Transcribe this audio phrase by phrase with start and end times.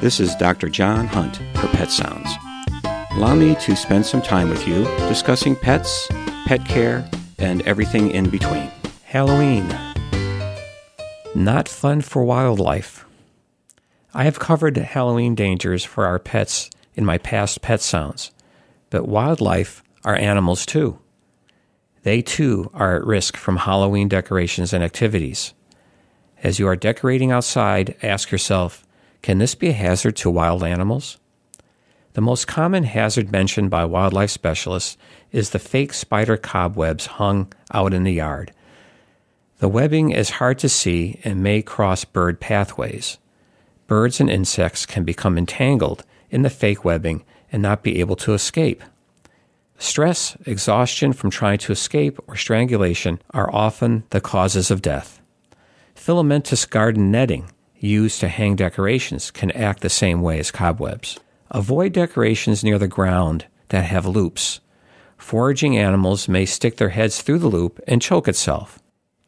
[0.00, 0.68] This is Dr.
[0.68, 2.30] John Hunt for Pet Sounds.
[3.10, 6.06] Allow me to spend some time with you discussing pets,
[6.46, 7.04] pet care,
[7.40, 8.70] and everything in between.
[9.02, 9.66] Halloween.
[11.34, 13.06] Not fun for wildlife.
[14.14, 18.30] I have covered Halloween dangers for our pets in my past pet sounds,
[18.90, 21.00] but wildlife are animals too.
[22.04, 25.54] They too are at risk from Halloween decorations and activities.
[26.40, 28.84] As you are decorating outside, ask yourself
[29.22, 31.18] can this be a hazard to wild animals?
[32.14, 34.96] The most common hazard mentioned by wildlife specialists
[35.30, 38.52] is the fake spider cobwebs hung out in the yard.
[39.58, 43.18] The webbing is hard to see and may cross bird pathways.
[43.86, 48.34] Birds and insects can become entangled in the fake webbing and not be able to
[48.34, 48.82] escape.
[49.78, 55.20] Stress, exhaustion from trying to escape, or strangulation are often the causes of death.
[55.94, 57.48] Filamentous garden netting
[57.78, 61.18] used to hang decorations can act the same way as cobwebs.
[61.50, 64.60] Avoid decorations near the ground that have loops.
[65.16, 68.78] Foraging animals may stick their heads through the loop and choke itself.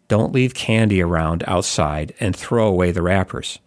[0.09, 3.59] Don't leave candy around outside and throw away the wrappers.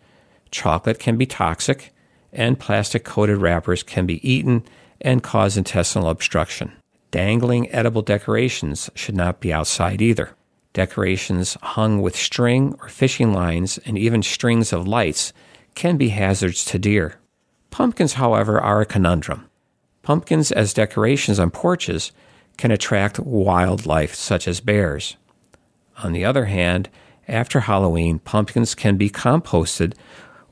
[0.52, 1.94] Chocolate can be toxic,
[2.31, 4.64] and plastic coated wrappers can be eaten
[5.02, 6.72] and cause intestinal obstruction.
[7.12, 10.36] Dangling edible decorations should not be outside either.
[10.73, 15.31] Decorations hung with string or fishing lines and even strings of lights
[15.75, 17.19] can be hazards to deer.
[17.69, 19.47] Pumpkins, however, are a conundrum.
[20.01, 22.11] Pumpkins as decorations on porches
[22.57, 25.16] can attract wildlife such as bears.
[26.03, 26.89] On the other hand,
[27.27, 29.94] after Halloween, pumpkins can be composted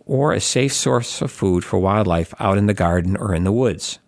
[0.05, 3.51] or a safe source of food for wildlife out in the garden or in the
[3.51, 3.99] woods.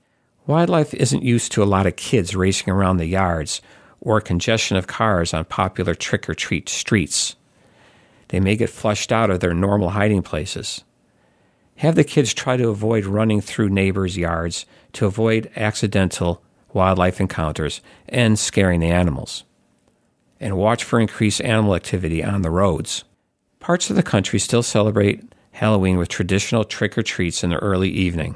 [0.45, 3.61] Wildlife isn't used to a lot of kids racing around the yards
[4.03, 7.35] or congestion of cars on popular trick or treat streets.
[8.27, 10.83] They may get flushed out of their normal hiding places.
[11.77, 16.43] Have the kids try to avoid running through neighbors' yards to avoid accidental
[16.73, 19.45] wildlife encounters and scaring the animals.
[20.39, 23.05] And watch for increased animal activity on the roads.
[23.61, 27.89] Parts of the country still celebrate Halloween with traditional trick or treats in the early
[27.89, 28.35] evening.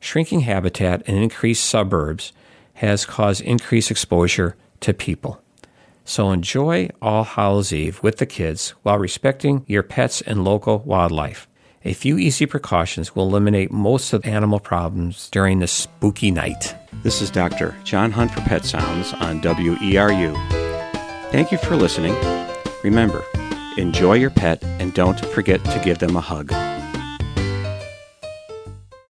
[0.00, 2.32] Shrinking habitat and increased suburbs
[2.74, 5.42] has caused increased exposure to people.
[6.04, 11.48] So enjoy All Hallows Eve with the kids while respecting your pets and local wildlife.
[11.84, 16.74] A few easy precautions will eliminate most of animal problems during this spooky night.
[17.02, 17.76] This is Dr.
[17.84, 20.34] John Hunt for Pet Sounds on WERU.
[21.30, 22.14] Thank you for listening.
[22.82, 23.24] Remember,
[23.76, 26.52] enjoy your pet and don't forget to give them a hug.